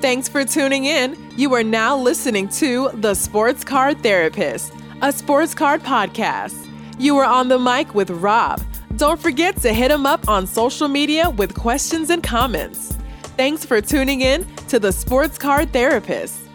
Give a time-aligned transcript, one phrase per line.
[0.00, 1.14] Thanks for tuning in.
[1.36, 4.72] You are now listening to The Sports Card Therapist,
[5.02, 6.56] a sports card podcast.
[6.98, 8.62] You are on the mic with Rob.
[8.96, 12.96] Don't forget to hit him up on social media with questions and comments.
[13.36, 16.49] Thanks for tuning in to The Sports Card Therapist.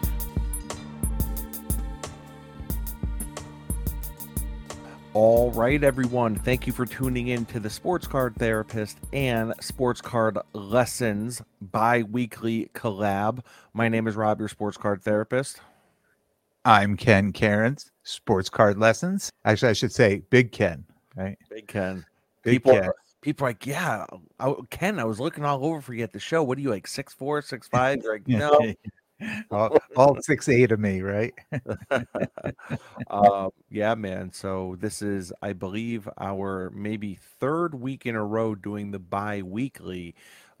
[5.18, 6.34] All right, everyone.
[6.34, 12.02] Thank you for tuning in to the Sports Card Therapist and Sports Card Lessons bi
[12.02, 13.42] weekly collab.
[13.72, 15.62] My name is Rob, your Sports Card Therapist.
[16.66, 19.32] I'm Ken Cairns, Sports Card Lessons.
[19.46, 20.84] Actually, I should say Big Ken,
[21.16, 21.38] right?
[21.48, 22.04] Big Ken.
[22.42, 22.90] Big people, Ken.
[23.22, 24.04] people are like, yeah,
[24.38, 26.42] I, Ken, I was looking all over for you at the show.
[26.42, 28.02] What are you like, six four, six five?
[28.02, 28.74] You're like, no.
[29.50, 31.34] All, all six eight of me, right?
[33.10, 34.32] um, yeah, man.
[34.32, 40.14] So this is, I believe, our maybe third week in a row doing the bi-weekly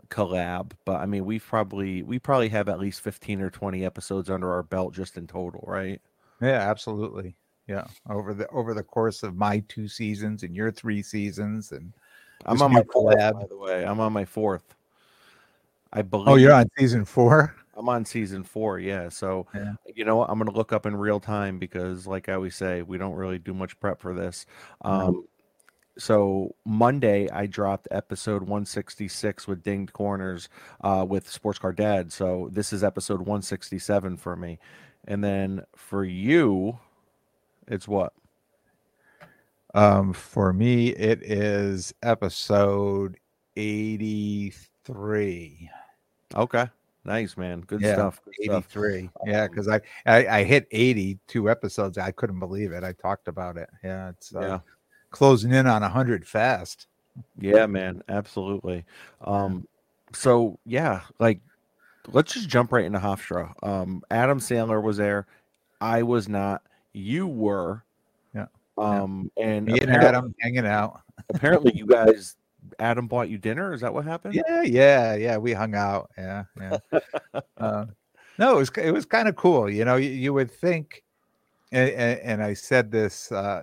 [0.08, 0.72] collab.
[0.84, 4.52] But I mean, we've probably we probably have at least fifteen or twenty episodes under
[4.52, 6.00] our belt just in total, right?
[6.40, 7.36] Yeah, absolutely.
[7.66, 11.92] Yeah, over the over the course of my two seasons and your three seasons, and
[12.44, 13.32] I'm on my fourth, collab.
[13.34, 13.84] by the way.
[13.84, 14.74] I'm on my fourth.
[15.92, 16.28] I believe.
[16.28, 17.54] oh, you're on season four.
[17.76, 19.08] I'm on season four, yeah.
[19.10, 19.74] So Yeah.
[19.94, 20.24] you know?
[20.24, 23.38] I'm gonna look up in real time because, like I always say, we don't really
[23.38, 24.46] do much prep for this.
[24.84, 24.90] No.
[24.90, 25.24] Um,
[25.98, 30.48] so Monday I dropped episode 166 with dinged corners
[30.82, 32.12] uh, with Sports Car Dad.
[32.12, 34.58] So this is episode 167 for me,
[35.06, 36.78] and then for you,
[37.68, 38.12] it's what?
[39.74, 43.16] Um, for me, it is episode
[43.56, 45.70] eighty-three.
[46.34, 46.66] Okay,
[47.06, 48.20] nice man, good Yeah, stuff.
[48.24, 48.64] Good stuff.
[48.76, 49.10] 83.
[49.26, 51.96] Yeah, Um, because I, I I hit 82 episodes.
[51.98, 52.84] I couldn't believe it.
[52.84, 53.70] I talked about it.
[53.82, 54.58] Yeah, it's uh, Yeah.
[55.10, 56.88] closing in on 100 fast.
[57.38, 58.84] Yeah, man, absolutely.
[59.22, 59.66] Um,
[60.12, 61.40] so yeah, like
[62.12, 63.52] let's just jump right into Hofstra.
[63.62, 65.26] Um, Adam Sandler was there.
[65.80, 66.62] I was not.
[66.92, 67.82] You were.
[68.34, 68.46] Yeah,
[68.78, 68.84] yeah.
[69.02, 71.00] Um, and Me and Adam hanging out.
[71.34, 72.36] apparently you guys,
[72.78, 73.72] Adam bought you dinner.
[73.72, 74.34] Is that what happened?
[74.34, 75.36] Yeah, yeah, yeah.
[75.36, 76.10] We hung out.
[76.16, 76.78] Yeah, yeah.
[77.58, 77.86] uh,
[78.38, 79.70] no, it was it was kind of cool.
[79.70, 81.02] You know, you, you would think,
[81.72, 83.62] and, and, I said this uh,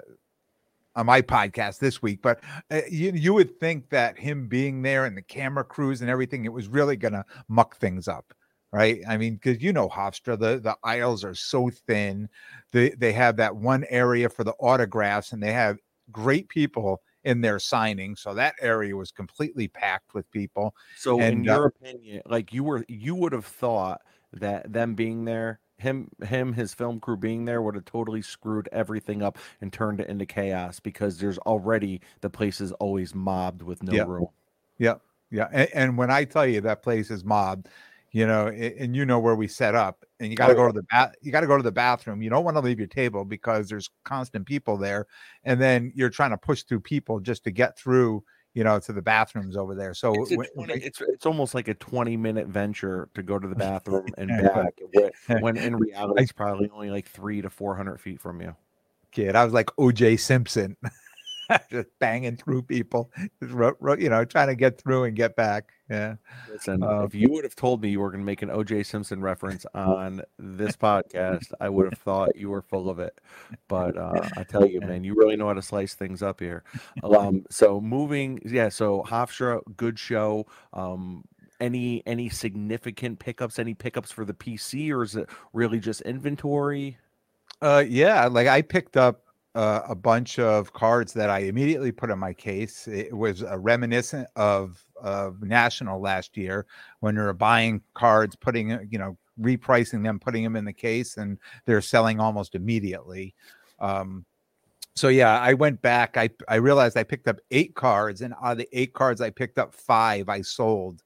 [0.95, 5.05] on my podcast this week, but uh, you you would think that him being there
[5.05, 8.33] and the camera crews and everything, it was really gonna muck things up.
[8.71, 9.01] Right.
[9.07, 12.27] I mean, because you know Hofstra, the, the aisles are so thin.
[12.71, 15.77] They they have that one area for the autographs, and they have
[16.11, 18.15] great people in their signing.
[18.15, 20.75] So that area was completely packed with people.
[20.93, 24.01] So, in And, uh, your opinion, like you were, you would have thought
[24.31, 28.69] that them being there, him, him, his film crew being there, would have totally screwed
[28.71, 33.61] everything up and turned it into chaos because there's already the place is always mobbed
[33.61, 34.27] with no room.
[34.77, 34.95] Yeah,
[35.29, 35.49] yeah.
[35.51, 37.69] And, and when I tell you that place is mobbed,
[38.13, 40.67] you know, and you know where we set up, and you got to Oh, go
[40.67, 41.15] to the bath.
[41.21, 42.21] You got to go to the bathroom.
[42.21, 45.07] You don't want to leave your table because there's constant people there,
[45.43, 48.93] and then you're trying to push through people just to get through, you know, to
[48.93, 49.95] the bathrooms over there.
[49.95, 53.47] So It's, a when- it's it's almost like a 20 minute venture to go to
[53.47, 57.99] the bathroom and back when, when in reality it's probably only like three to 400
[57.99, 58.55] feet from you.
[59.11, 60.77] kid, I was like OJ Simpson,
[61.69, 65.71] just banging through people, ro- ro- you know, trying to get through and get back.
[65.89, 66.15] Yeah.
[66.49, 68.85] Listen, Uh, if you would have told me you were going to make an OJ
[68.85, 73.19] Simpson reference on this podcast, I would have thought you were full of it.
[73.67, 76.63] But uh, I tell you, man, you really know how to slice things up here.
[77.03, 78.69] Um, so moving, yeah.
[78.69, 80.47] So Hofstra, good show.
[80.73, 81.25] Um,
[81.59, 83.59] any any significant pickups?
[83.59, 86.97] Any pickups for the PC, or is it really just inventory?
[87.61, 89.21] Uh, yeah, like I picked up
[89.55, 92.87] uh, a bunch of cards that I immediately put in my case.
[92.87, 96.65] It was a reminiscent of of National last year
[97.01, 101.17] when were buying cards, putting uh, you know repricing them, putting them in the case,
[101.17, 103.35] and they're selling almost immediately.
[103.79, 104.25] Um,
[104.95, 106.17] so yeah, I went back.
[106.17, 109.29] I I realized I picked up eight cards, and out of the eight cards I
[109.29, 111.03] picked up, five I sold.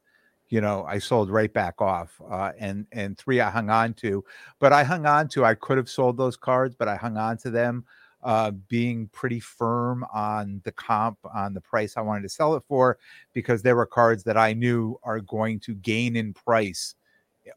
[0.49, 4.23] You know, I sold right back off, uh, and and three I hung on to.
[4.59, 5.43] But I hung on to.
[5.43, 7.85] I could have sold those cards, but I hung on to them,
[8.23, 12.63] uh, being pretty firm on the comp on the price I wanted to sell it
[12.67, 12.97] for,
[13.33, 16.95] because there were cards that I knew are going to gain in price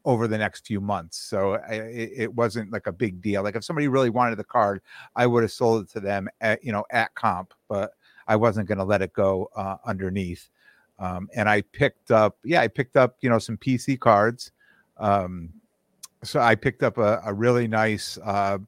[0.05, 1.17] over the next few months.
[1.17, 3.43] So I, it, it wasn't like a big deal.
[3.43, 4.81] Like if somebody really wanted the card,
[5.15, 7.93] I would have sold it to them at you know at comp, but
[8.27, 10.49] I wasn't going to let it go uh, underneath.
[10.99, 14.51] Um, and I picked up, yeah, I picked up you know some PC cards.
[14.97, 15.49] Um,
[16.23, 18.59] so I picked up a, a really nice uh,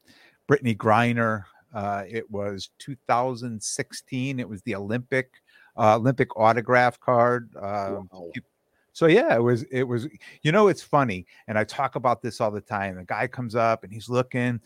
[0.50, 1.46] Brittney Griner.
[1.74, 4.40] Uh, it was 2016.
[4.40, 5.32] It was the Olympic
[5.78, 7.50] uh, Olympic autograph card.
[7.56, 8.32] Uh, Wow.
[8.94, 10.08] so yeah, it was it was
[10.44, 12.96] you know it's funny, and I talk about this all the time.
[12.98, 14.60] The guy comes up and he's looking.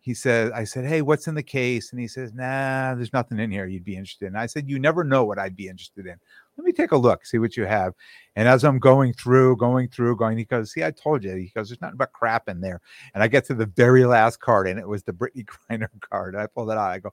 [0.00, 1.92] He says, I said, Hey, what's in the case?
[1.92, 4.34] And he says, Nah, there's nothing in here you'd be interested in.
[4.36, 6.16] I said, You never know what I'd be interested in.
[6.56, 7.94] Let me take a look, see what you have.
[8.36, 11.34] And as I'm going through, going through, going, he goes, See, I told you.
[11.34, 12.80] He goes, There's nothing but crap in there.
[13.14, 16.36] And I get to the very last card, and it was the Brittney Griner card.
[16.36, 16.90] I pull that out.
[16.90, 17.12] I go,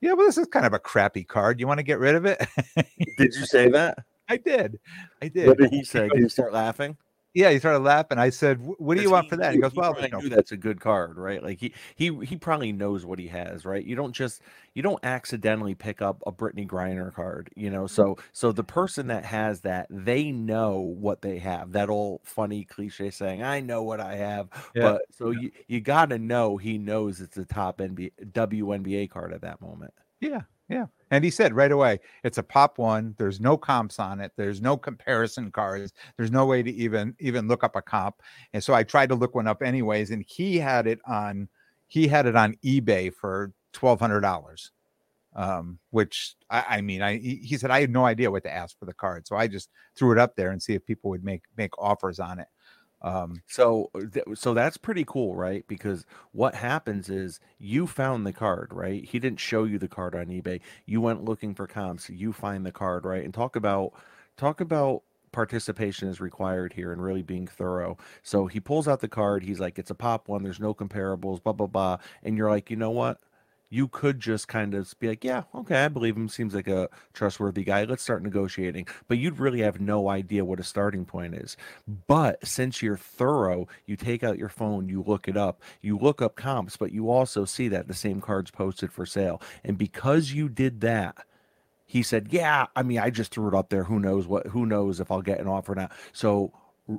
[0.00, 1.60] Yeah, well, this is kind of a crappy card.
[1.60, 2.46] You want to get rid of it?
[3.18, 3.98] Did you say that?
[4.28, 4.78] I did.
[5.20, 5.46] I did.
[5.46, 6.08] What did he say?
[6.08, 6.96] Did he start laughing?
[7.34, 8.16] Yeah, he started laughing.
[8.16, 10.56] I said, "What do you want for that?" He goes, "Well, I knew that's a
[10.56, 11.42] good card, right?
[11.42, 13.84] Like he he he probably knows what he has, right?
[13.84, 14.40] You don't just
[14.74, 17.84] you don't accidentally pick up a Brittney Griner card, you know.
[17.84, 17.94] Mm-hmm.
[17.94, 21.72] So so the person that has that, they know what they have.
[21.72, 24.82] That old funny cliche saying, "I know what I have," yeah.
[24.82, 29.32] but so you you got to know he knows it's a top NBA WNBA card
[29.32, 29.92] at that moment.
[30.20, 30.86] Yeah, yeah.
[31.10, 33.14] And he said right away, it's a pop one.
[33.18, 34.32] There's no comps on it.
[34.36, 35.92] There's no comparison cards.
[36.16, 38.16] There's no way to even even look up a comp.
[38.52, 40.10] And so I tried to look one up anyways.
[40.10, 41.48] And he had it on
[41.86, 44.72] he had it on eBay for twelve hundred dollars.
[45.36, 48.78] Um, which I, I mean, I he said I had no idea what to ask
[48.78, 51.24] for the card, so I just threw it up there and see if people would
[51.24, 52.46] make make offers on it.
[53.04, 55.64] Um, so, th- so that's pretty cool, right?
[55.68, 59.04] Because what happens is you found the card, right?
[59.04, 60.60] He didn't show you the card on eBay.
[60.86, 62.08] You went looking for comps.
[62.10, 63.24] You find the card, right?
[63.24, 63.92] And talk about
[64.38, 65.02] talk about
[65.32, 67.98] participation is required here and really being thorough.
[68.22, 69.44] So he pulls out the card.
[69.44, 70.42] He's like, "It's a pop one.
[70.42, 71.98] There's no comparables." Blah blah blah.
[72.22, 73.20] And you're like, you know what?
[73.74, 76.28] You could just kind of be like, yeah, okay, I believe him.
[76.28, 77.82] Seems like a trustworthy guy.
[77.82, 78.86] Let's start negotiating.
[79.08, 81.56] But you'd really have no idea what a starting point is.
[82.06, 86.22] But since you're thorough, you take out your phone, you look it up, you look
[86.22, 89.42] up comps, but you also see that the same card's posted for sale.
[89.64, 91.26] And because you did that,
[91.84, 93.84] he said, yeah, I mean, I just threw it up there.
[93.84, 95.88] Who knows what, who knows if I'll get an offer now.
[96.12, 96.52] So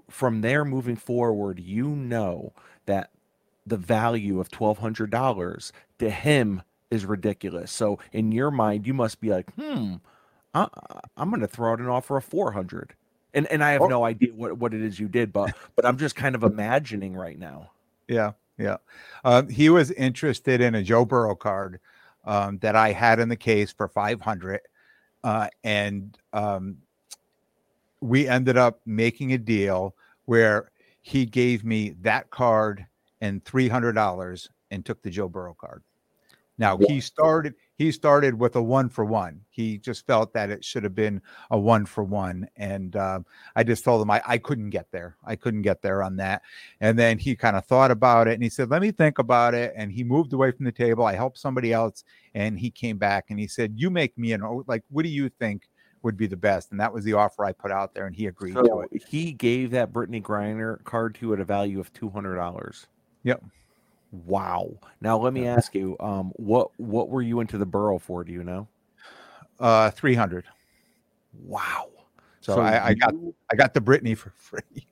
[0.10, 2.52] from there moving forward, you know
[2.86, 3.12] that
[3.66, 7.72] the value of $1,200 to him is ridiculous.
[7.72, 9.96] So in your mind, you must be like, hmm,
[10.54, 10.68] I,
[11.18, 12.94] am going to throw out an offer of 400.
[13.34, 13.88] And, and I have oh.
[13.88, 17.16] no idea what, what it is you did, but but I'm just kind of imagining
[17.16, 17.72] right now.
[18.08, 18.78] Yeah, yeah.
[19.26, 21.82] Um, he was interested in a Joe Burrow card
[22.24, 24.62] um, that I had in the case for 500,
[25.26, 26.78] uh, and um,
[28.00, 29.96] we ended up making a deal
[30.26, 30.72] where
[31.02, 32.86] he gave me that card
[33.22, 35.84] and three hundred dollars and took the Joe Burrow card.
[36.58, 39.42] Now he started he started with a one for one.
[39.50, 41.22] He just felt that it should have been
[41.52, 43.20] a one for one, and uh,
[43.56, 45.18] I just told him I, I couldn't get there.
[45.26, 46.44] I couldn't get there on that.
[46.80, 49.54] And then he kind of thought about it, and he said, "Let me think about
[49.54, 51.06] it." And he moved away from the table.
[51.06, 54.64] I helped somebody else, and he came back and he said, "You make me an
[54.68, 54.84] like.
[54.90, 55.70] What do you think?"
[56.04, 56.70] would be the best.
[56.70, 59.04] And that was the offer I put out there, and he agreed so to it.
[59.10, 62.86] He gave that Brittney Griner card to at a value of two hundred dollars.
[63.26, 63.44] Yep.
[64.12, 64.70] Wow.
[65.02, 68.24] Now let me ask you, um, what what were you into the Burrow for?
[68.24, 68.68] Do you know?
[69.60, 70.46] Uh, three hundred.
[71.44, 71.90] Wow.
[72.40, 73.14] So, so I, I got
[73.52, 74.88] I got the Brittney for free.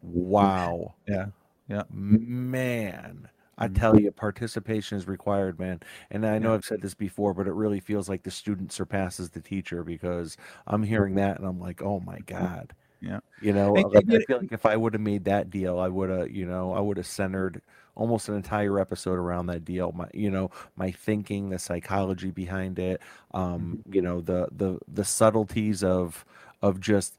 [0.00, 0.94] wow.
[1.08, 1.26] Yeah.
[1.68, 1.82] Yeah.
[1.90, 3.28] Man.
[3.58, 3.74] I mm-hmm.
[3.74, 5.80] tell you, participation is required, man.
[6.10, 6.54] And I know yeah.
[6.54, 10.36] I've said this before, but it really feels like the student surpasses the teacher because
[10.66, 12.72] I'm hearing that and I'm like, oh my God.
[13.00, 13.20] Yeah.
[13.40, 16.10] You know, and, I feel like if I would have made that deal, I would
[16.10, 17.62] have, you know, I would have centered
[17.94, 19.92] almost an entire episode around that deal.
[19.92, 23.00] My, you know, my thinking, the psychology behind it,
[23.32, 23.94] um, mm-hmm.
[23.94, 26.24] you know, the the the subtleties of
[26.62, 27.18] of just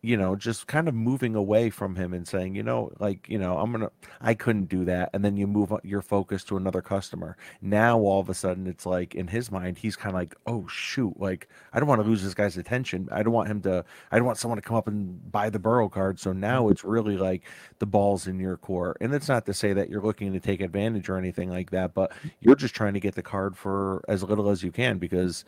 [0.00, 3.38] you know, just kind of moving away from him and saying, you know, like, you
[3.38, 3.90] know, I'm gonna,
[4.20, 7.36] I couldn't do that, and then you move your focus to another customer.
[7.60, 10.66] Now all of a sudden, it's like in his mind, he's kind of like, oh
[10.68, 13.08] shoot, like I don't want to lose this guy's attention.
[13.10, 15.58] I don't want him to, I don't want someone to come up and buy the
[15.58, 16.20] Burrow card.
[16.20, 16.72] So now mm-hmm.
[16.72, 17.42] it's really like
[17.80, 20.60] the ball's in your court, and it's not to say that you're looking to take
[20.60, 22.28] advantage or anything like that, but mm-hmm.
[22.40, 25.44] you're just trying to get the card for as little as you can because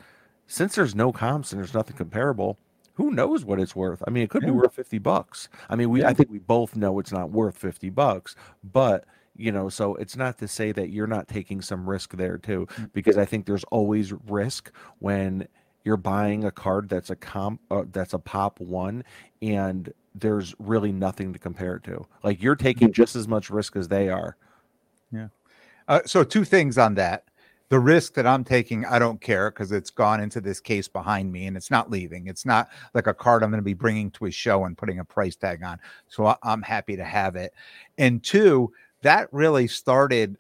[0.49, 2.59] since there's no comps and there's nothing comparable
[3.01, 4.03] who knows what it's worth?
[4.07, 4.51] I mean, it could yeah.
[4.51, 5.49] be worth 50 bucks.
[5.71, 6.09] I mean, we yeah.
[6.09, 9.07] I think we both know it's not worth 50 bucks, but
[9.39, 12.67] you know, so it's not to say that you're not taking some risk there too
[12.73, 12.93] mm.
[12.93, 15.49] because I think there's always risk when
[15.83, 19.03] you're buying a card that's a comp uh, that's a pop 1
[19.41, 22.07] and there's really nothing to compare it to.
[22.23, 22.93] Like you're taking mm.
[22.93, 24.37] just as much risk as they are.
[25.11, 25.29] Yeah.
[25.89, 27.25] Uh, so two things on that
[27.71, 31.33] the risk that I'm taking, I don't care because it's gone into this case behind
[31.33, 32.27] me and it's not leaving.
[32.27, 34.99] It's not like a card I'm going to be bringing to a show and putting
[34.99, 35.79] a price tag on.
[36.09, 37.55] So I'm happy to have it.
[37.97, 38.73] And two,
[39.03, 40.37] that really started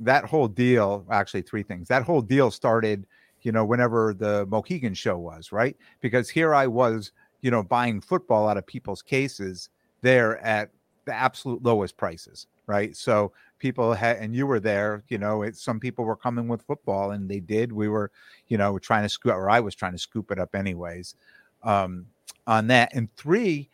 [0.00, 1.04] that whole deal.
[1.10, 1.88] Actually, three things.
[1.88, 3.06] That whole deal started,
[3.42, 5.76] you know, whenever the Mohegan show was, right?
[6.00, 9.70] Because here I was you know, buying football out of people's cases
[10.00, 10.70] there at
[11.04, 12.96] the absolute lowest prices, right?
[12.96, 16.62] So people had, and you were there, you know, it, some people were coming with
[16.62, 17.72] football and they did.
[17.72, 18.10] We were,
[18.48, 21.14] you know, trying to scoop, or I was trying to scoop it up anyways
[21.62, 22.06] um,
[22.46, 22.94] on that.
[22.94, 23.68] And three,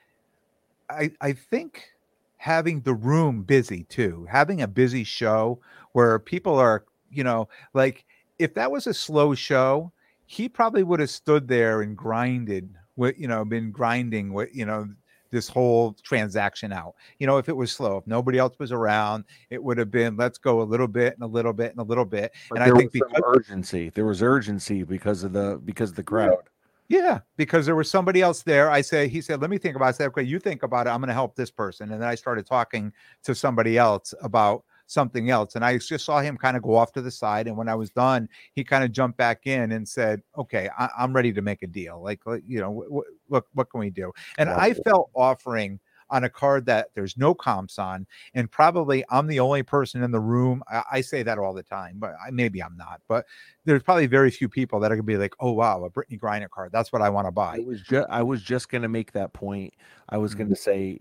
[0.90, 1.90] I, I think
[2.36, 5.58] having the room busy too, having a busy show
[5.92, 8.04] where people are, you know, like
[8.38, 9.92] if that was a slow show,
[10.26, 14.66] he probably would have stood there and grinded with, you know, been grinding with, you
[14.66, 14.88] know,
[15.34, 16.94] this whole transaction out.
[17.18, 20.16] You know, if it was slow, if nobody else was around, it would have been
[20.16, 22.32] let's go a little bit and a little bit and a little bit.
[22.48, 23.90] But and I think because urgency.
[23.90, 26.44] There was urgency because of the because of the crowd.
[26.88, 28.70] yeah, because there was somebody else there.
[28.70, 29.88] I say, he said, let me think about it.
[29.88, 30.90] I said, okay, you think about it.
[30.90, 31.92] I'm going to help this person.
[31.92, 32.92] And then I started talking
[33.24, 35.54] to somebody else about something else.
[35.54, 37.46] And I just saw him kind of go off to the side.
[37.46, 40.90] And when I was done, he kind of jumped back in and said, okay, I-
[40.98, 42.02] am ready to make a deal.
[42.02, 44.12] Like, you know, w- w- look, what can we do?
[44.38, 44.56] And Wow.
[44.56, 49.40] I felt offering on a card that there's no comps on, and probably I'm the
[49.40, 50.62] only person in the room.
[50.68, 53.00] I, I say that all the time, but I, maybe I'm not.
[53.08, 53.24] But
[53.64, 56.50] there's probably very few people that are gonna be like, "Oh wow, a Brittney Griner
[56.50, 56.72] card.
[56.72, 59.32] That's what I want to I buy." was just I was just gonna make that
[59.32, 59.74] point.
[60.08, 60.34] I was Mm-hmm.
[60.34, 61.00] gonna say,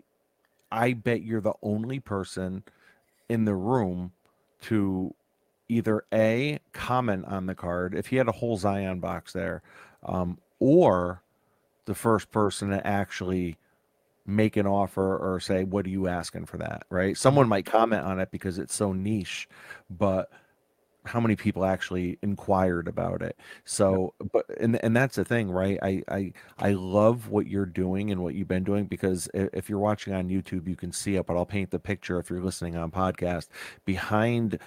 [0.71, 2.63] I bet you're the only person
[3.33, 4.11] in the room
[4.61, 5.15] to
[5.67, 9.63] either a comment on the card if he had a whole Zion box there,
[10.03, 11.23] um, or
[11.85, 13.57] the first person to actually
[14.27, 17.17] make an offer or say, "What are you asking for that?" Right?
[17.17, 19.49] Someone might comment on it because it's so niche,
[19.89, 20.29] but
[21.05, 23.37] how many people actually inquired about it.
[23.65, 25.77] So but and and that's the thing right?
[25.83, 29.79] I i i love what you're doing and what you've been doing because if you're
[29.79, 32.75] watching on youtube you can see it but i'll paint the picture if you're listening
[32.75, 33.47] on podcast.
[33.85, 34.59] Behind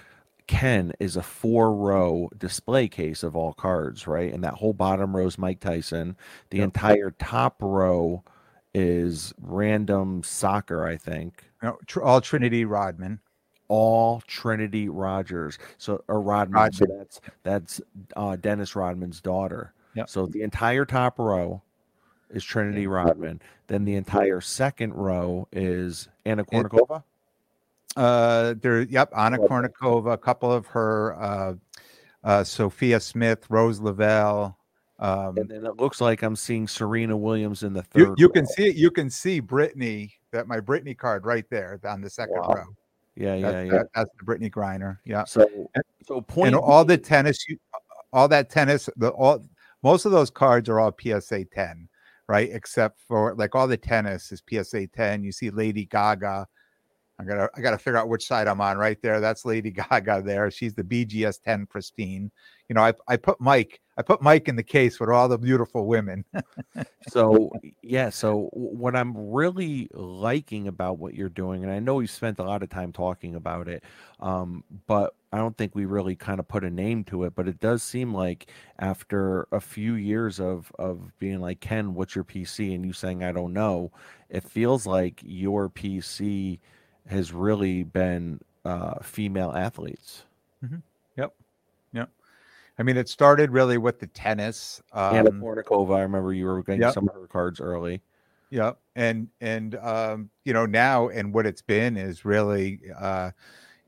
[0.47, 4.33] ken is a four row display case of all cards right?
[4.33, 6.15] And that whole bottom row is mike tyson.
[6.51, 6.63] The Yep.
[6.65, 8.23] entire top row
[8.73, 11.43] is random soccer i think.
[11.63, 13.19] No, tr- all Trinity Rodman.
[13.69, 15.59] All Trinity Rogers.
[15.77, 16.71] So or Rodman.
[16.71, 17.81] So that's that's
[18.15, 19.73] uh, Dennis Rodman's daughter.
[19.95, 20.09] Yep.
[20.09, 21.61] So the entire top row
[22.29, 23.41] is Trinity Rodman.
[23.67, 27.03] Then the entire second row is Anna Kournikova.
[27.95, 31.53] Uh, there, yep, Anna Kournikova, a couple of her, uh,
[32.23, 34.57] uh, Sophia Smith, Rose Lavelle.
[34.99, 38.19] Um, And then it looks like I'm seeing Serena Williams in the you, third.
[38.19, 38.51] you can row.
[38.55, 38.75] see it.
[38.75, 42.53] You can see Brittney, that my Brittney card right there on the second Wow.
[42.53, 42.65] row.
[43.17, 43.77] Yeah, yeah, That's, yeah.
[43.77, 44.99] that- that's the Brittney Griner.
[45.05, 45.25] Yeah.
[45.25, 45.69] So
[46.05, 47.57] so point and all the tennis, you,
[48.13, 49.45] all that tennis, the all
[49.83, 51.89] most of those cards are all PSA 10,
[52.27, 52.49] right?
[52.51, 55.23] Except for like all the tennis is PSA 10.
[55.23, 56.47] You see Lady Gaga.
[57.19, 59.19] I gotta I gotta figure out which side I'm on right there.
[59.19, 60.51] That's Lady Gaga there.
[60.51, 62.31] She's the BGS 10 pristine.
[62.69, 65.37] You know, I, I put Mike, I put Mike in the case with all the
[65.37, 66.25] beautiful women.
[67.07, 72.09] so yeah so what i'm really liking about what you're doing and i know we've
[72.09, 73.83] spent a lot of time talking about it
[74.19, 77.47] um, but i don't think we really kind of put a name to it but
[77.47, 82.23] it does seem like after a few years of of being like ken what's your
[82.23, 83.91] pc and you saying i don't know
[84.29, 86.59] it feels like your pc
[87.07, 90.23] has really been uh, female athletes
[91.17, 91.33] Yep.
[91.93, 92.09] Yep.
[92.79, 94.81] I mean, it started really with the tennis.
[94.93, 96.93] Anna Um, Kournikova, I remember you were getting Yep.
[96.93, 98.01] some of her cards early.
[98.49, 98.77] Yep.
[98.95, 103.31] And and um, you know, now and what it's been is really uh,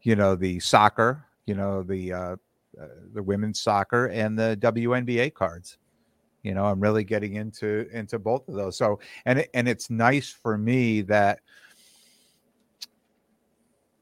[0.02, 2.36] you know, the soccer, you know, the uh,
[2.80, 5.78] uh the women's soccer and the WNBA cards.
[6.44, 8.78] You know, I'm really getting into into both of those.
[8.78, 11.40] So and it, and it's nice for me that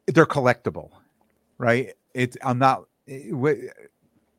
[0.07, 0.91] they're collectible,
[1.57, 1.93] right?
[2.15, 3.69] It's I'm not eh, wh-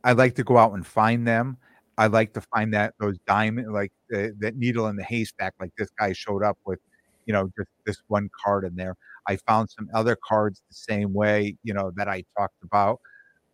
[0.04, 1.58] I like to go out and find them.
[1.98, 5.72] I like to find that those diamond, like the, that needle in the haystack, like
[5.78, 6.80] this guy showed up with,
[7.26, 8.96] you know, just this one card in there.
[9.28, 13.00] I found some other cards the same way, you know, that I talked about.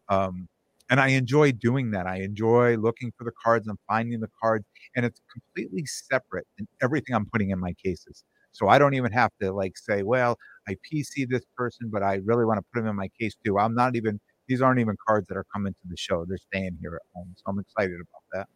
[0.08, 0.48] Um,
[0.90, 2.06] and I enjoy doing that.
[2.06, 4.64] I enjoy looking for the cards and finding the cards,
[4.96, 8.22] and it's completely separate than everything I'm putting in my cases.
[8.52, 10.36] So I don't even have to like say, well,
[10.68, 13.58] I PC this person, but I really want to put them in my case too.
[13.58, 16.24] I'm not even these aren't even cards that are coming to the show.
[16.26, 17.34] They're staying here at home.
[17.36, 18.48] So I'm excited about that.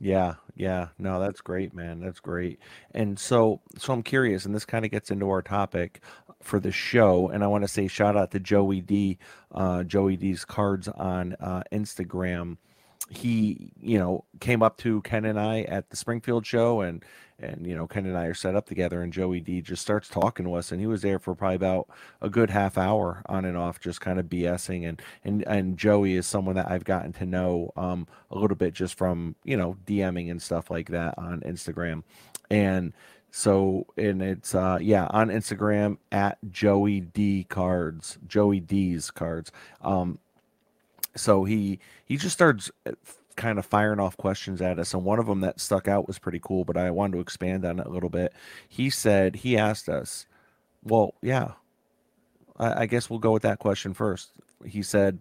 [0.00, 0.88] Yeah, yeah.
[0.98, 2.00] No, that's great, man.
[2.00, 2.58] That's great.
[2.92, 6.00] And so so I'm curious, and this kind of gets into our topic
[6.42, 7.28] for the show.
[7.28, 9.18] And I want to say shout out to Joey D,
[9.54, 12.56] uh, Joey D's cards on uh, Instagram.
[13.10, 17.04] He, you know, came up to Ken and I at the Springfield show and
[17.42, 20.08] and you know ken and i are set up together and joey d just starts
[20.08, 21.88] talking to us and he was there for probably about
[22.20, 26.14] a good half hour on and off just kind of bsing and and and joey
[26.16, 29.76] is someone that i've gotten to know um a little bit just from you know
[29.86, 32.02] dming and stuff like that on instagram.
[32.50, 32.92] And
[33.30, 39.52] so and it's uh yeah on instagram at joey d cards joey d's cards.
[39.82, 40.18] Um
[41.16, 42.92] so he he just starts uh,
[43.36, 44.94] kind of firing off questions at us.
[44.94, 47.64] And one of them that stuck out was pretty cool, but I wanted to expand
[47.64, 48.32] on it a little bit.
[48.68, 50.26] He said, he asked us,
[50.84, 51.52] well, yeah,
[52.58, 54.32] I, I guess we'll go with that question first.
[54.64, 55.18] He said,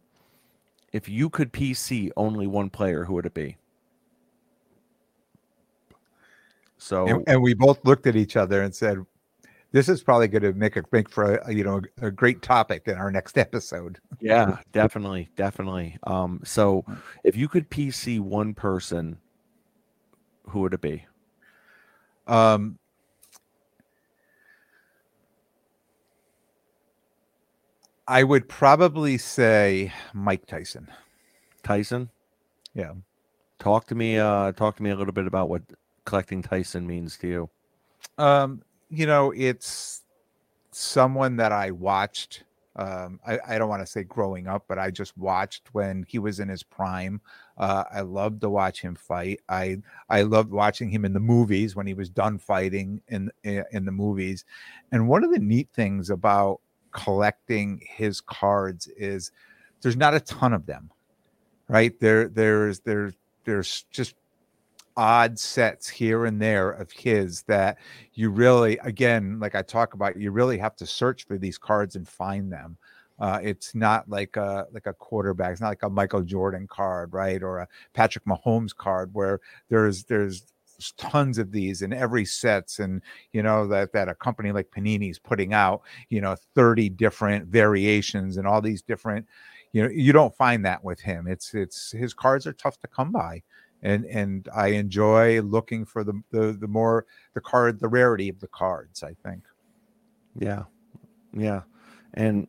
[0.91, 3.57] if you could PC only one player, who would it be?
[6.77, 9.05] So, and, and we both looked at each other and said,
[9.71, 12.87] this is probably going to make a make for a you know a great topic
[12.87, 13.99] in our next episode.
[14.19, 15.97] Yeah, definitely, definitely.
[16.03, 16.85] Um, so
[17.23, 19.17] if you could PC one person,
[20.47, 21.05] who would it be?
[22.27, 22.77] Um,
[28.07, 30.87] I would probably say Mike Tyson.
[31.63, 32.09] Tyson.
[32.73, 32.93] Yeah.
[33.59, 34.17] Talk to me.
[34.17, 35.61] Uh, talk to me a little bit about what
[36.05, 37.49] collecting Tyson means to you.
[38.17, 40.03] Um, you know, it's
[40.71, 42.43] someone that I watched.
[42.75, 46.17] Um, I, I, don't want to say growing up, but I just watched when he
[46.17, 47.19] was in his prime.
[47.57, 49.41] Uh, I loved to watch him fight.
[49.49, 53.85] I I loved watching him in the movies when he was done fighting in in
[53.85, 54.45] the movies.
[54.91, 59.31] And one of the neat things about collecting his cards is
[59.81, 60.89] there's not a ton of them,
[61.67, 61.99] right?
[61.99, 64.15] There there's there's there's just
[64.99, 67.77] odd sets here and there of his that
[68.15, 71.95] you really again like i talk about you really have to search for these cards
[71.95, 72.77] and find them.
[73.17, 77.13] Uh, it's not like a like a quarterback it's not like a michael jordan card
[77.13, 79.39] right or a patrick mahomes card where
[79.69, 80.53] there's there's
[80.97, 83.01] tons of these in every sets and
[83.33, 88.35] you know that that a company like panini's putting out you know 30 different variations
[88.37, 89.25] and all these different
[89.71, 91.27] you know you don't find that with him.
[91.27, 93.43] It's it's his cards are tough to come by
[93.81, 98.39] and and I enjoy looking for the the the more the card the rarity of
[98.39, 99.03] the cards.
[99.03, 99.43] I think.
[100.35, 100.63] Yeah,
[101.33, 101.61] yeah,
[102.13, 102.47] and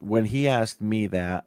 [0.00, 1.44] when he asked me that,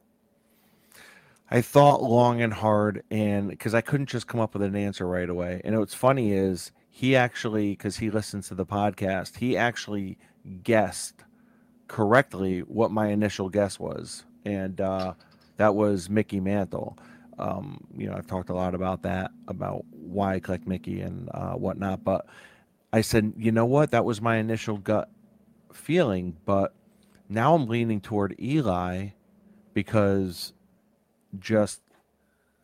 [1.50, 5.06] I thought long and hard, and because I couldn't just come up with an answer
[5.06, 5.60] right away.
[5.64, 10.18] And what's funny is he actually, because he listens to the podcast, he actually
[10.62, 11.24] guessed
[11.86, 15.14] correctly what my initial guess was, and uh,
[15.56, 16.98] that was Mickey Mantle
[17.38, 21.28] um, you know, I've talked a lot about that, about why I collect Mickey and
[21.32, 22.04] uh, whatnot.
[22.04, 22.26] But
[22.92, 23.90] I said, you know what?
[23.90, 25.08] That was my initial gut
[25.72, 26.74] feeling, but
[27.28, 29.08] now I'm leaning toward Eli
[29.74, 30.52] because
[31.38, 31.82] just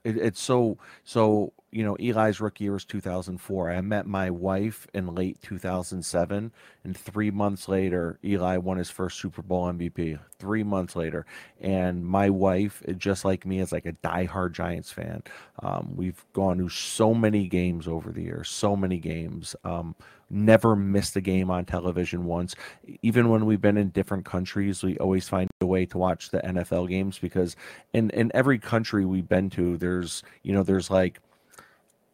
[0.05, 3.73] it, it's so so you know, Eli's rookie year was 2004.
[3.73, 6.53] I met my wife in late 2007,
[6.85, 10.21] and three months later, Eli won his first Super Bowl MVP.
[10.39, 11.27] Three months later,
[11.61, 15.25] and my wife, just like me, is like a diehard Giants fan.
[15.65, 19.57] Um, we've gone to so many games over the years, so many games.
[19.65, 19.97] Um,
[20.31, 22.55] never missed a game on television once.
[23.03, 26.39] Even when we've been in different countries, we always find a way to watch the
[26.39, 27.57] NFL games because
[27.93, 31.19] in in every country we've been to, there's you know there's like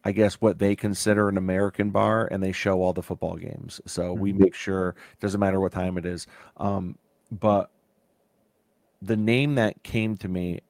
[0.03, 3.79] I guess what they consider an American bar, and they show all the football games.
[3.85, 4.43] So we mm-hmm.
[4.43, 6.27] make sure doesn't matter what time it is.
[6.57, 6.97] Um,
[7.31, 7.69] but
[9.01, 10.61] the name that came to me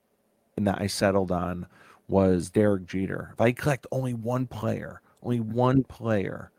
[0.57, 1.67] and that I settled on
[2.07, 3.29] was Derek Jeter.
[3.33, 6.51] If I collect only one player, only one player,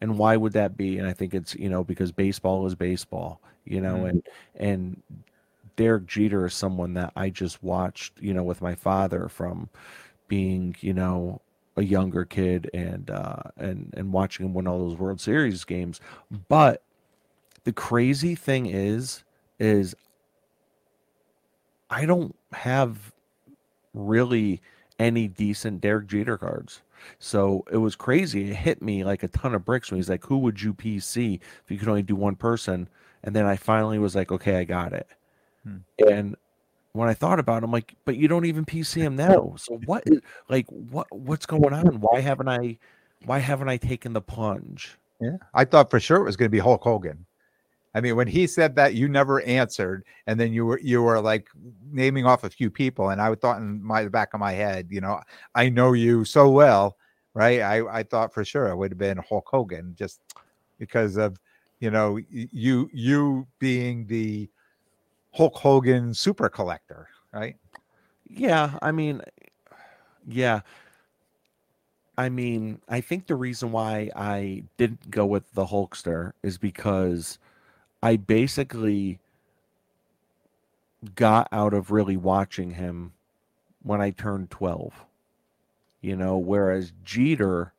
[0.00, 0.98] and why would that be?
[0.98, 4.06] And I think it's you know because baseball is baseball, you know, mm-hmm.
[4.06, 4.22] and
[4.56, 5.02] and
[5.76, 9.68] Derek Jeter is someone that I just watched, you know, with my father from
[10.26, 11.40] being, you know,
[11.76, 16.00] a younger kid and uh, and and watching him win all those World Series games.
[16.48, 16.82] But
[17.64, 19.24] the crazy thing is,
[19.58, 19.94] is
[21.90, 23.12] I don't have
[23.92, 24.62] really
[24.98, 26.82] any decent Derek Jeter cards.
[27.18, 28.50] So it was crazy.
[28.50, 31.40] It hit me like a ton of bricks when he's like, "Who would you PC
[31.64, 32.88] if you could only do one person?"
[33.22, 35.06] And then I finally was like, "Okay, I got it."
[35.62, 35.78] Hmm.
[36.08, 36.36] And
[36.96, 39.54] when I thought about it, I'm like, but you don't even PC him now.
[39.56, 42.00] So what is like what what's going on?
[42.00, 42.78] Why haven't I
[43.24, 44.96] why haven't I taken the plunge?
[45.20, 45.36] Yeah.
[45.54, 47.26] I thought for sure it was gonna be Hulk Hogan.
[47.94, 51.18] I mean, when he said that, you never answered, and then you were you were
[51.18, 51.48] like
[51.90, 54.88] naming off a few people, and I thought in my the back of my head,
[54.90, 55.20] you know,
[55.54, 56.98] I know you so well,
[57.32, 57.60] right?
[57.62, 60.20] I I thought for sure it would have been Hulk Hogan, just
[60.78, 61.38] because of
[61.80, 64.50] you know you you being the
[65.36, 67.56] Hulk Hogan super collector, right?
[68.28, 69.22] Yeah, I mean,
[70.26, 70.60] Yeah.
[72.18, 77.38] I mean, I think the reason why I didn't go with the Hulkster is because
[78.02, 79.20] I basically
[81.14, 83.12] got out of really watching him
[83.82, 84.94] when I turned 12.
[86.00, 87.72] You know, whereas Jeter,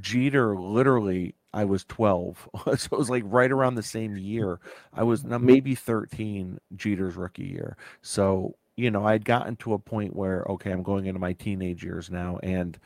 [0.00, 2.48] Jeter literally, I was 12.
[2.64, 4.60] so it was like right around the same year.
[4.92, 7.76] I was now maybe 13, Jeter's rookie year.
[8.02, 11.82] So, you know, I'd gotten to a point where, okay, I'm going into my teenage
[11.82, 12.38] years now.
[12.42, 12.78] And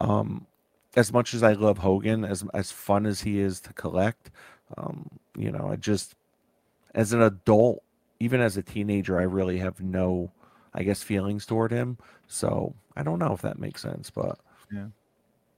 [0.00, 0.46] um,
[0.96, 4.30] as much as I love Hogan, as, as fun as he is to collect,
[4.76, 6.14] um, you know, I just,
[6.94, 7.82] as an adult,
[8.18, 10.30] even as a teenager, I really have no,
[10.74, 11.96] I guess, feelings toward him.
[12.26, 14.38] So I don't know if that makes sense, but
[14.72, 14.86] yeah,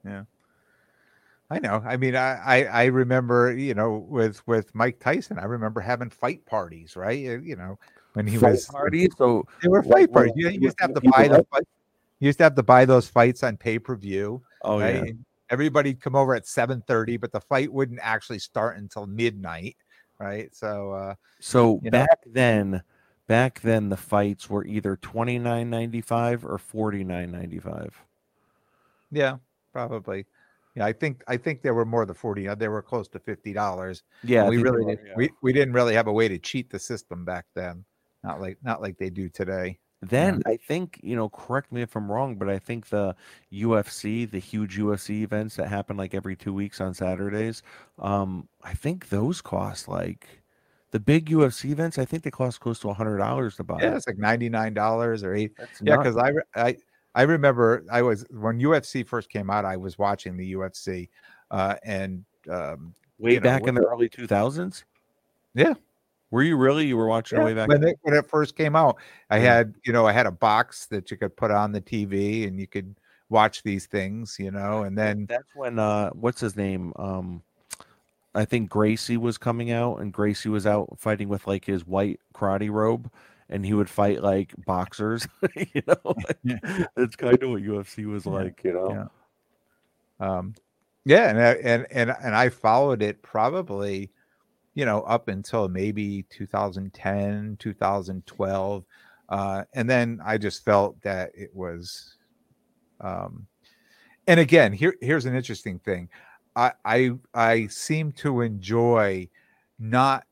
[0.05, 0.25] yeah.
[1.53, 1.83] I know.
[1.85, 6.09] I mean, I, I, I remember, you know, with with Mike Tyson, I remember having
[6.09, 7.19] fight parties, right?
[7.19, 7.79] You know,
[8.15, 9.11] when he fight was parties.
[9.19, 10.33] So they were fight parties.
[10.33, 11.65] What, you, used to have to buy the fight.
[12.21, 14.43] You used to have to buy those fights on pay per view.
[14.63, 15.05] Oh right?
[15.07, 15.13] yeah.
[15.51, 19.77] Everybody'd come over at seven thirty, but the fight wouldn't actually start until midnight,
[20.19, 20.55] right?
[20.55, 22.33] So, uh, so back know.
[22.33, 22.83] then,
[23.27, 27.95] back then the fights were either twenty nine ninety five or forty nine ninety five.
[29.11, 29.37] Yeah,
[29.75, 30.25] probably.
[30.75, 32.49] Yeah, I think I think there were more than forty.
[32.49, 34.03] Uh, they were close to fifty dollars.
[34.25, 35.13] Yeah, we really were, yeah.
[35.17, 37.85] we we didn't really have a way to cheat the system back then.
[38.25, 39.79] Not like not like they do today.
[40.01, 40.53] Then yeah.
[40.53, 43.15] I think you know, correct me if I'm wrong, but I think the
[43.53, 47.63] UFC, the huge UFC events that happen like every two weeks on Saturdays,
[47.99, 50.43] um, I think those cost like
[50.91, 51.99] the big UFC events.
[51.99, 53.79] I think they cost close to a hundred dollars to buy.
[53.81, 55.53] Yeah, it's like ninety nine dollars or eight.
[55.57, 56.77] That's yeah, because I I
[57.15, 61.09] I remember I was when UFC first came out, I was watching the UFC,
[61.51, 64.85] uh, and um, way back know, in the early two thousands.
[65.55, 65.75] Yeah,
[66.31, 66.87] were you really?
[66.87, 68.97] You were watching yeah, way back when it, when it first came out.
[69.29, 72.47] I had you know I had a box that you could put on the TV
[72.47, 72.97] and you could
[73.29, 76.93] watch these things, you know, and then that's when uh, what's his name?
[76.97, 77.43] Um,
[78.35, 82.21] I think Gracie was coming out, and Gracie was out fighting with like his white
[82.35, 83.11] karate robe
[83.49, 85.27] and he would fight like boxers.
[85.57, 86.87] you know, yeah.
[86.97, 88.63] that's kind of what UFC was like.
[88.65, 89.09] You know,
[90.21, 90.29] yeah.
[90.29, 90.55] Um,
[91.05, 94.11] yeah, and and and and I followed it probably,
[94.75, 98.85] you know, up until maybe 2010, 2012,
[99.29, 102.17] uh, and then I just felt that it was.
[103.01, 103.47] Um,
[104.29, 106.09] and again, here here's an interesting thing.
[106.55, 109.29] I I I seem to enjoy
[109.79, 110.25] not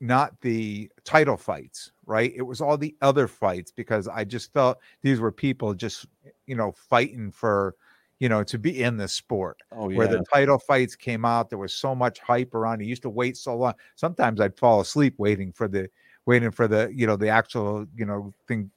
[0.00, 2.32] not the title fights, right?
[2.34, 6.06] It was all the other fights because I just felt these were people just,
[6.46, 7.76] you know, fighting for,
[8.18, 9.58] you know, to be in the sport.
[9.72, 9.96] Oh, yeah.
[9.98, 12.80] Where the title fights came out, there was so much hype around.
[12.80, 13.74] It used to wait so long.
[13.94, 15.90] Sometimes I'd fall asleep waiting for the,
[16.26, 18.70] waiting for the, you know, the actual, you know, thing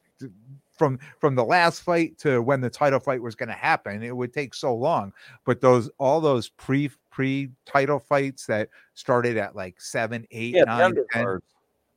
[0.74, 4.16] from from the last fight to when the title fight was going to happen it
[4.16, 5.14] would take so long.
[5.46, 10.64] But those all those pre pre title fights that started at like seven eight yeah,
[10.64, 11.40] nine ten,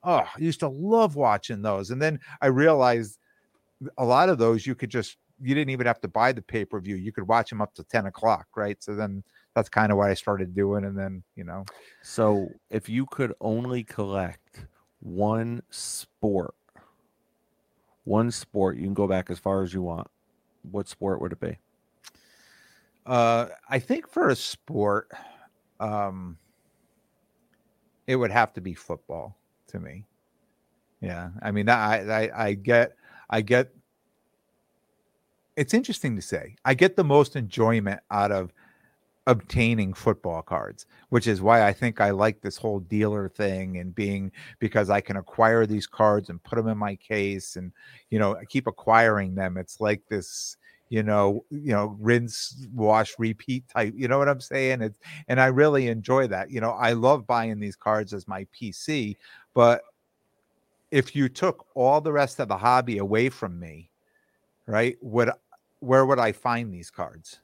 [0.04, 1.90] oh i used to love watching those.
[1.90, 3.18] And then i realized
[3.98, 6.96] a lot of those you could just you didn't even have to buy the pay-per-view.
[6.96, 8.82] You could watch them up to 10 o'clock right?
[8.82, 9.22] So then
[9.54, 10.84] that's kind of what i started doing.
[10.84, 11.64] And then you know.
[12.02, 14.66] So if you could only collect
[15.00, 16.54] one sport
[18.06, 20.08] one sport, you can go back as far as you want.
[20.70, 21.58] What sport would it be?
[23.04, 25.10] Uh, I think for a sport,
[25.80, 26.38] um,
[28.06, 29.36] it would have to be football
[29.68, 30.04] to me.
[31.00, 32.96] Yeah, I mean, I, I, I get,
[33.28, 33.70] I get.
[35.56, 36.56] It's interesting to say.
[36.64, 38.52] I get the most enjoyment out of
[39.26, 43.94] obtaining football cards, which is why I think I like this whole dealer thing and
[43.94, 47.72] being because I can acquire these cards and put them in my case and
[48.10, 49.56] you know I keep acquiring them.
[49.56, 50.56] It's like this
[50.88, 54.82] you know you know rinse wash repeat type you know what i'm saying?
[54.82, 56.50] It's and i really enjoy that.
[56.50, 59.16] You know i love buying these cards as my pc
[59.52, 59.82] but
[60.92, 63.90] if you took all the rest of the hobby away from me
[64.66, 65.30] right would
[65.80, 67.40] where would i find these cards?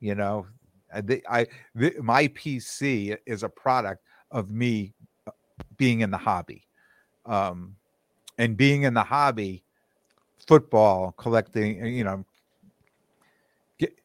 [0.00, 0.46] You know
[0.94, 1.46] I
[2.00, 4.94] my PC is a product of me
[5.26, 5.32] uh,
[5.76, 6.66] being in the hobby,
[7.26, 7.76] um,
[8.38, 9.64] and being in the hobby,
[10.46, 11.82] football collecting.
[11.82, 12.24] Uh, you know,
[13.78, 13.98] get,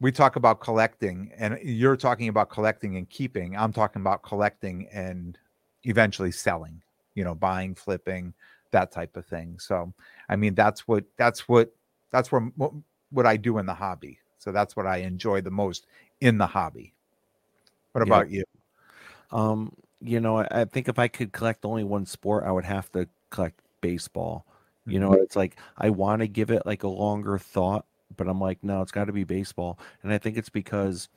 [0.00, 3.56] we talk about collecting, and you're talking about collecting and keeping.
[3.56, 5.38] I'm talking about collecting and
[5.84, 6.82] eventually selling.
[7.14, 8.34] You know, buying, flipping,
[8.72, 9.58] that type of thing.
[9.58, 9.92] So,
[10.28, 11.72] I mean, that's what that's what
[12.10, 12.72] that's where what,
[13.10, 14.18] what I do in the hobby.
[14.38, 15.86] So that's what I enjoy the most
[16.20, 16.94] in the hobby.
[17.92, 18.42] What about yeah.
[19.30, 19.38] you?
[19.38, 22.64] Um, you know, I, I think if I could collect only one sport, I would
[22.64, 24.46] have to collect baseball.
[24.88, 28.40] You know, it's like I want to give it like a longer thought, but I'm
[28.40, 29.80] like, no, it's got to be baseball.
[30.02, 31.08] And I think it's because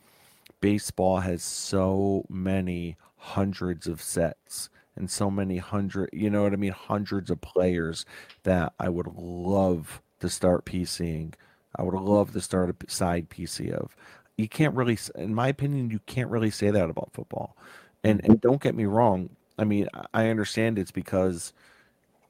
[0.59, 6.55] baseball has so many hundreds of sets and so many hundred, you know what I
[6.55, 8.05] mean, hundreds of players
[8.43, 11.33] that I would love to start PCing.
[11.75, 13.95] I would love to start a side PC of.
[14.37, 17.55] You can't really, in my opinion, you can't really say that about football.
[18.03, 18.31] And mm-hmm.
[18.31, 19.29] and don't get me wrong.
[19.57, 21.53] I mean, I understand it's because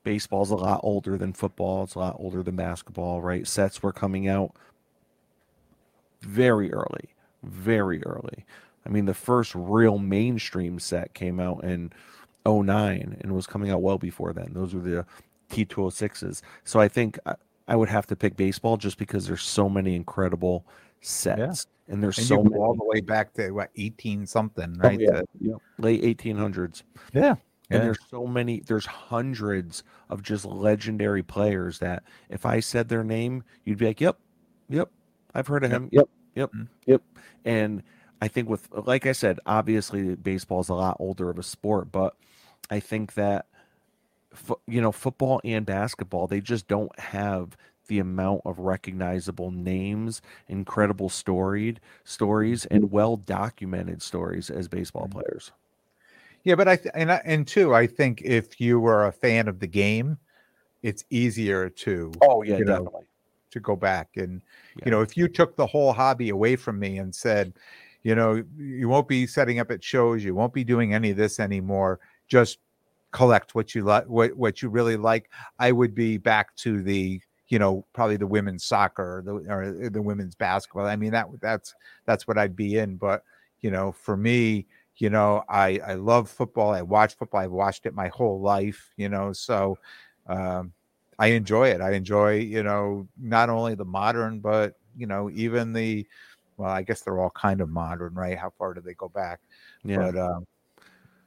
[0.04, 1.84] baseball's a lot older than football.
[1.84, 3.48] It's a lot older than basketball, right?
[3.48, 4.56] Sets were coming out
[6.22, 8.46] very early, very early.
[8.86, 11.92] I mean, the first real mainstream set came out in
[12.46, 14.54] 09 and was coming out well before then.
[14.54, 15.06] Those were the
[15.52, 16.42] T206s.
[16.64, 17.36] So I think uh,
[17.70, 20.66] I would have to pick baseball just because there's so many incredible
[21.02, 21.68] sets.
[21.88, 21.94] Yeah.
[21.94, 25.00] And there's and so many all the way back to what 18 something, oh, right?
[25.00, 25.22] Oh, yeah.
[25.40, 25.56] yeah.
[25.78, 26.84] Late 1800s.
[27.14, 27.36] Yeah.
[27.72, 33.04] And there's so many, there's hundreds of just legendary players that if I said their
[33.04, 34.18] name, you'd be like, yep,
[34.70, 34.90] yep,
[35.36, 35.90] I've heard of him.
[35.92, 36.64] Yep, yep, mm-hmm.
[36.88, 37.04] yep.
[37.46, 37.84] And
[38.24, 41.92] I think with, like I said, obviously baseball is a lot older of a sport,
[41.92, 42.16] but
[42.72, 43.46] I think that
[44.68, 51.10] you know, football and basketball, they just don't have the amount of recognizable names, incredible
[51.10, 55.20] storied stories, and well documented stories as baseball mm-hmm.
[55.20, 55.52] players.
[56.44, 59.48] Yeah, but I th- and I, and two, I think if you were a fan
[59.48, 60.18] of the game,
[60.82, 63.04] it's easier to oh yeah definitely know,
[63.52, 64.42] to go back and
[64.78, 64.86] yeah.
[64.86, 67.54] you know if you took the whole hobby away from me and said,
[68.04, 71.18] you know, you won't be setting up at shows, you won't be doing any of
[71.18, 72.60] this anymore, just
[73.12, 77.20] collect what you like what what you really like i would be back to the
[77.48, 80.86] you know probably the women's soccer or the, or the women's basketball.
[80.86, 81.74] I mean that that's
[82.06, 83.24] that's what i'd be in but
[83.62, 84.68] you know for me
[84.98, 88.92] you know i i love football i watch football i've watched it my whole life
[88.98, 89.78] you know so
[90.28, 90.72] um
[91.18, 91.82] i enjoy it.
[91.82, 96.06] I enjoy you know not only the modern but you know even the
[96.58, 98.38] well i guess they're all kind of modern right?
[98.38, 99.40] How far do they go back?
[99.84, 100.12] Yeah.
[100.12, 100.48] but um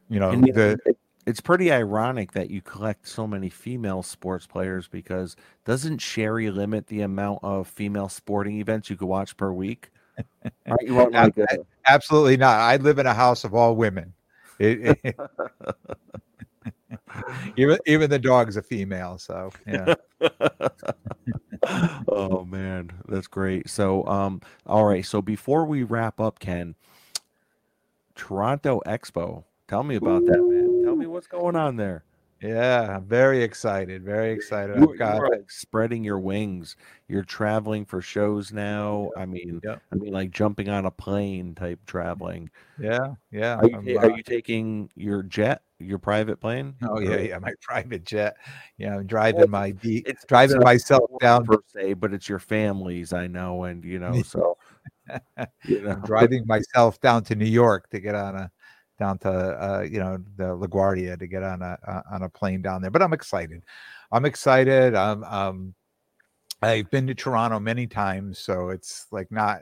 [0.09, 0.79] you know the
[1.27, 6.89] it's pretty ironic that you collect so many female sports players because doesn't Sherry limit
[6.89, 9.91] the amount of female sporting events you could watch per week?
[10.67, 11.59] Like a...
[11.87, 12.59] Absolutely not.
[12.59, 14.15] I live in a house of all women.
[14.59, 15.17] It, it,
[17.57, 19.95] even even the dog's a female, so yeah.
[22.07, 23.69] oh man, that's great.
[23.69, 26.77] So um all right, so before we wrap up, Ken,
[28.15, 29.43] Toronto Expo.
[29.67, 30.62] Tell me about that, man
[31.13, 32.05] what's going on there.
[32.43, 34.03] Yeah, I'm very excited.
[34.03, 34.77] Very excited.
[34.77, 36.75] You, got spreading your wings.
[37.07, 39.11] You're traveling for shows now.
[39.17, 39.77] I mean, yeah.
[39.93, 42.51] I mean, like jumping on a plane type traveling.
[42.81, 43.59] Yeah, yeah.
[43.59, 46.75] Are you, are uh, you taking your jet, your private plane?
[46.83, 48.35] Oh yeah, yeah, my private jet.
[48.77, 50.03] Yeah, I'm driving well, my D.
[50.05, 54.21] It's driving myself down per se, but it's your families, I know, and you know,
[54.23, 54.59] so
[55.65, 58.51] you know, driving myself down to New York to get on a
[58.99, 62.63] down to uh, you know the LaGuardia to get on a uh, on a plane
[62.63, 62.91] down there.
[62.91, 63.65] But I'm excited.
[64.11, 64.95] I'm excited.
[64.95, 65.75] I'm um,
[66.63, 69.61] I've been to Toronto many times, so it's like not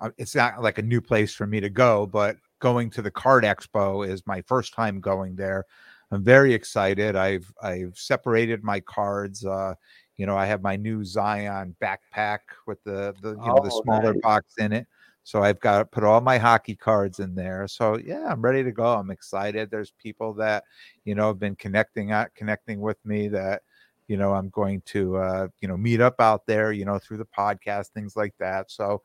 [0.00, 2.06] uh, it's not like a new place for me to go.
[2.06, 5.64] But going to the Card Expo is my first time going there.
[6.10, 7.16] I'm very excited.
[7.16, 9.44] I've I've separated my cards.
[9.44, 9.74] Uh,
[10.16, 13.82] you know, I have my new Zion backpack with the the you know the oh,
[13.82, 14.22] smaller nice.
[14.22, 14.86] box in it.
[15.24, 17.66] So I've got to put all my hockey cards in there.
[17.68, 18.94] So yeah, I'm ready to go.
[18.94, 19.70] I'm excited.
[19.70, 20.64] There's people that,
[21.04, 23.62] you know, have been connecting uh, connecting with me that,
[24.08, 27.18] you know, I'm going to uh, you know, meet up out there, you know, through
[27.18, 28.70] the podcast, things like that.
[28.70, 29.02] So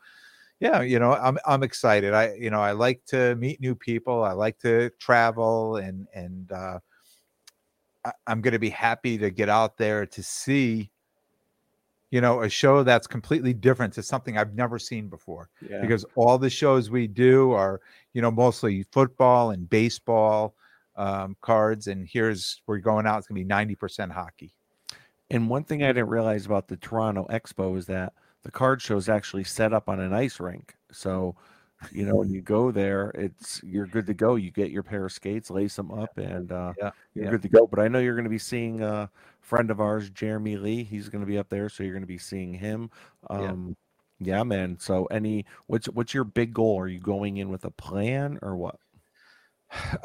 [0.59, 2.13] yeah, you know, I'm I'm excited.
[2.13, 4.23] I, you know, I like to meet new people.
[4.23, 6.79] I like to travel and and uh
[8.25, 10.91] I'm gonna be happy to get out there to see
[12.11, 15.49] you know, a show that's completely different to something I've never seen before.
[15.67, 15.81] Yeah.
[15.81, 17.81] Because all the shows we do are,
[18.13, 20.55] you know, mostly football and baseball
[20.95, 23.19] um, cards, and here's we're going out.
[23.19, 24.53] It's gonna be ninety percent hockey.
[25.29, 28.95] And one thing I didn't realize about the Toronto Expo is that the card show
[28.95, 30.75] is actually set up on an ice rink.
[30.91, 31.35] So,
[31.91, 34.35] you know, when you go there, it's you're good to go.
[34.35, 37.31] You get your pair of skates, lace them up, and uh, yeah, you're yeah.
[37.31, 37.67] good to go.
[37.67, 39.07] But I know you're going to be seeing uh,
[39.47, 40.83] friend of ours, Jeremy Lee.
[40.83, 42.91] He's going to be up there, so you're going to be seeing him.
[43.29, 43.75] Um,
[44.19, 44.35] yeah.
[44.35, 44.77] yeah, man.
[44.77, 46.77] So, any what's what's your big goal?
[46.79, 48.77] Are you going in with a plan or what?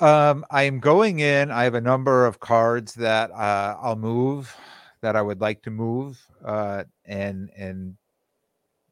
[0.01, 1.51] Um, I am going in.
[1.51, 4.55] I have a number of cards that uh, I'll move
[5.03, 7.97] that I would like to move, uh, and and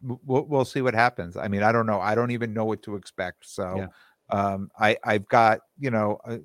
[0.02, 1.36] we'll, we'll see what happens.
[1.36, 2.00] I mean, I don't know.
[2.00, 3.48] I don't even know what to expect.
[3.48, 3.86] So, yeah.
[4.36, 6.38] um, I I've got you know a,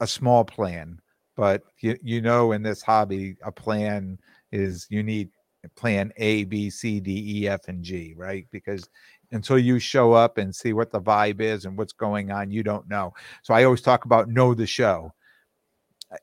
[0.00, 1.00] a small plan
[1.36, 4.18] but you, you know in this hobby a plan
[4.52, 5.30] is you need
[5.76, 8.46] plan A, B, C, D, E, F, and G, right?
[8.50, 8.88] Because
[9.32, 12.62] until you show up and see what the vibe is and what's going on, you
[12.62, 13.12] don't know.
[13.42, 15.12] So I always talk about know the show.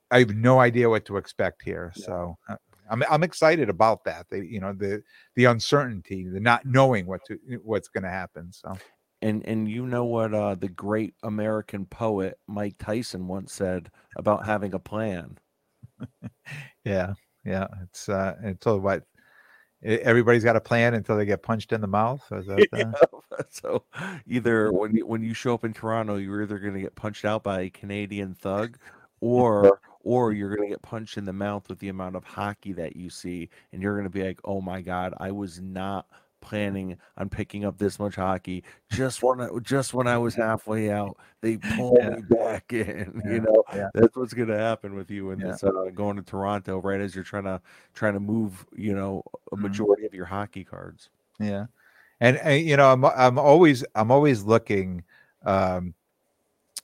[0.10, 1.91] I have no idea what to expect here.
[1.95, 2.06] Yeah.
[2.06, 2.56] So uh,
[2.89, 4.30] I'm I'm excited about that.
[4.30, 5.04] The you know the
[5.36, 8.52] the uncertainty, the not knowing what to what's going to happen.
[8.52, 8.78] So
[9.22, 14.46] and and you know what uh, the great American poet Mike Tyson once said about
[14.46, 15.38] having a plan.
[16.84, 17.14] yeah,
[17.46, 17.68] yeah.
[17.84, 19.04] It's uh, until what
[19.84, 22.24] everybody's got a plan until they get punched in the mouth.
[22.30, 22.78] So, that, uh...
[22.78, 23.42] yeah.
[23.50, 23.84] so
[24.28, 27.26] either when you, when you show up in Toronto, you're either going to get punched
[27.26, 28.78] out by a Canadian thug,
[29.20, 32.74] or or you're going to get punched in the mouth with the amount of hockey
[32.74, 36.08] that you see, and you're going to be like, "Oh my god, I was not
[36.41, 38.63] planning on picking up this much hockey.
[38.91, 42.10] Just when I, just when I was halfway out, they pulled yeah.
[42.10, 43.21] me back in.
[43.23, 43.32] Yeah.
[43.32, 43.89] You know, yeah.
[43.93, 47.15] that's what's going to happen with you in this uh, going to Toronto right as
[47.15, 47.62] you're trying to
[47.93, 48.65] trying to move.
[48.75, 49.63] You know, a mm-hmm.
[49.63, 50.08] majority mm-hmm.
[50.08, 51.10] of your hockey cards.
[51.39, 51.67] Yeah,
[52.19, 55.04] and, and, you know, I'm I'm always I'm always looking.
[55.45, 55.93] Um,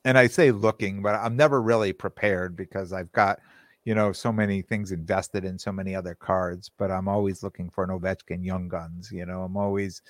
[0.05, 3.39] and I say looking, but I'm never really prepared because I've got
[3.87, 7.69] you know, so many things invested in so many other cards, but I'm always looking
[7.69, 9.09] for an Ovechkin Young Guns.
[9.13, 10.01] You know, I'm always,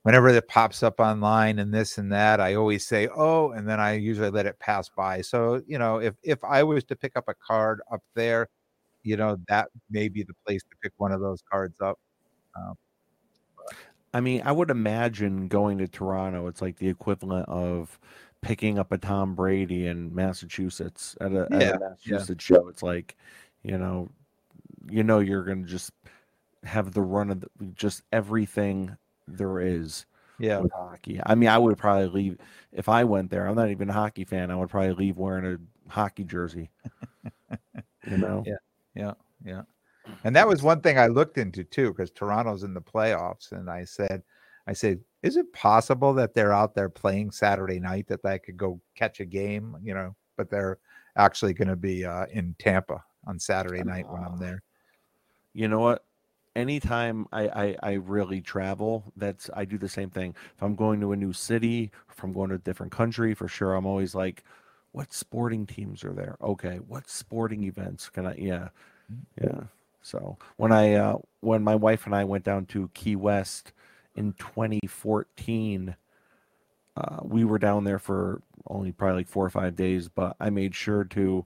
[0.00, 3.80] whenever it pops up online and this and that, I always say, oh, and then
[3.80, 5.20] I usually let it pass by.
[5.20, 8.48] So, you know, if if I was to pick up a card up there,
[9.02, 11.98] you know, that may be the place to pick one of those cards up.
[12.56, 12.76] Um,
[14.14, 17.98] I mean, I would imagine going to Toronto, it's like the equivalent of
[18.42, 22.56] picking up a Tom Brady in Massachusetts at a, yeah, at a Massachusetts yeah.
[22.56, 22.68] show.
[22.68, 23.16] It's like,
[23.62, 24.10] you know,
[24.90, 25.92] you know, you're going to just
[26.64, 28.96] have the run of the, just everything
[29.26, 30.06] there is.
[30.38, 30.62] Yeah.
[30.74, 31.20] hockey.
[31.24, 32.38] I mean, I would probably leave
[32.72, 33.46] if I went there.
[33.46, 34.50] I'm not even a hockey fan.
[34.50, 36.70] I would probably leave wearing a hockey jersey.
[38.10, 38.44] you know?
[38.46, 38.56] Yeah.
[38.94, 39.12] Yeah.
[39.44, 39.62] Yeah.
[40.24, 43.52] And that was one thing I looked into too, because Toronto's in the playoffs.
[43.52, 44.22] And I said,
[44.66, 48.56] I said, is it possible that they're out there playing Saturday night that I could
[48.56, 50.78] go catch a game, you know, but they're
[51.16, 54.62] actually going to be uh, in Tampa on Saturday night when I'm there.
[55.52, 56.04] You know what?
[56.54, 60.34] Anytime I, I, I really travel, that's I do the same thing.
[60.54, 63.48] If I'm going to a new city, if I'm going to a different country, for
[63.48, 64.44] sure, I'm always like,
[64.92, 66.36] what sporting teams are there?
[66.40, 68.36] Okay, what sporting events can I?
[68.36, 68.68] Yeah,
[69.12, 69.18] mm.
[69.42, 69.64] yeah.
[70.02, 73.72] So when I uh, when my wife and I went down to Key West
[74.16, 75.94] in 2014.
[76.96, 80.50] Uh, we were down there for only probably like four or five days, but I
[80.50, 81.44] made sure to.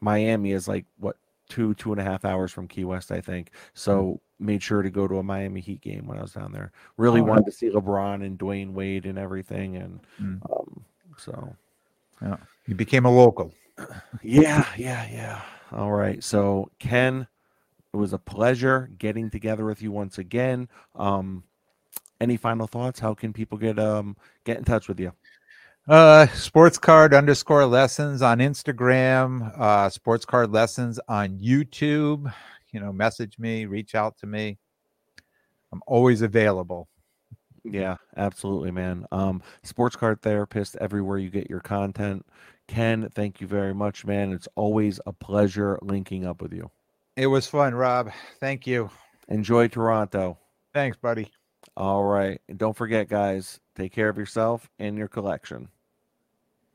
[0.00, 1.16] Miami is like what
[1.48, 3.50] two two and a half hours from Key West, I think.
[3.74, 4.46] So mm-hmm.
[4.46, 6.72] made sure to go to a Miami Heat game when I was down there.
[6.96, 10.50] Really oh, wanted to see LeBron and Dwyane Wade and everything, and mm.
[10.50, 10.84] um,
[11.16, 11.56] so
[12.22, 13.52] yeah, you became a local.
[14.22, 15.42] Yeah, yeah, yeah.
[15.72, 17.26] All right, so Ken,
[17.92, 20.68] it was a pleasure getting together with you once again.
[20.94, 21.42] Um,
[22.20, 23.00] any final thoughts?
[23.00, 25.12] How can people get um get in touch with you?
[25.86, 32.32] Uh, sports card underscore lessons on Instagram, uh, sports card lessons on YouTube.
[32.72, 34.58] You know, message me, reach out to me.
[35.72, 36.88] I'm always available.
[37.64, 39.06] Yeah, absolutely, man.
[39.12, 42.24] Um, sports card therapist everywhere you get your content.
[42.66, 44.32] Ken, thank you very much, man.
[44.32, 46.70] It's always a pleasure linking up with you.
[47.16, 48.10] It was fun, Rob.
[48.40, 48.90] Thank you.
[49.28, 50.38] Enjoy Toronto.
[50.72, 51.30] Thanks, buddy.
[51.76, 52.40] All right.
[52.48, 55.68] And don't forget, guys, take care of yourself and your collection.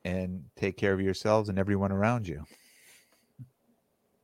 [0.06, 2.46] And take care of yourselves and everyone around you.